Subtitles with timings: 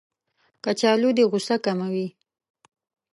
[0.63, 2.07] کچالو د غوسه کموي